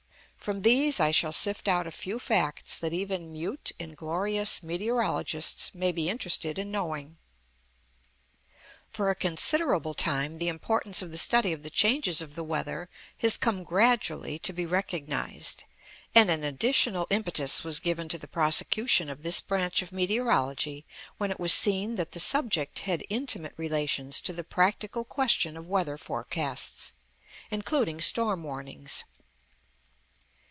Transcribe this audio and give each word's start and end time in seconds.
From 0.51 0.63
these 0.63 0.99
I 0.99 1.11
shall 1.11 1.33
sift 1.33 1.67
out 1.67 1.85
a 1.85 1.91
few 1.91 2.17
facts 2.17 2.79
that 2.79 2.95
even 2.95 3.31
"mute, 3.31 3.73
inglorious" 3.77 4.63
meteorologists 4.63 5.69
may 5.75 5.91
be 5.91 6.09
interested 6.09 6.57
in 6.57 6.71
knowing. 6.71 7.17
For 8.89 9.11
a 9.11 9.15
considerable 9.15 9.93
time 9.93 10.39
the 10.39 10.47
importance 10.47 11.03
of 11.03 11.11
the 11.11 11.19
study 11.19 11.53
of 11.53 11.61
the 11.61 11.69
changes 11.69 12.21
of 12.23 12.33
the 12.33 12.43
weather 12.43 12.89
has 13.19 13.37
come 13.37 13.63
gradually 13.63 14.39
to 14.39 14.51
be 14.51 14.65
recognised, 14.65 15.63
and 16.15 16.31
an 16.31 16.43
additional 16.43 17.05
impetus 17.11 17.63
was 17.63 17.79
given 17.79 18.09
to 18.09 18.17
the 18.17 18.27
prosecution 18.27 19.11
of 19.11 19.21
this 19.21 19.41
branch 19.41 19.83
of 19.83 19.91
meteorology 19.91 20.87
when 21.19 21.29
it 21.29 21.39
was 21.39 21.53
seen 21.53 21.93
that 21.97 22.13
the 22.13 22.19
subject 22.19 22.79
had 22.79 23.03
intimate 23.09 23.53
relations 23.57 24.19
to 24.21 24.33
the 24.33 24.43
practical 24.43 25.05
question 25.05 25.55
of 25.55 25.67
weather 25.67 25.99
forecasts, 25.99 26.93
including 27.51 28.01
storm 28.01 28.41
warnings. 28.41 29.03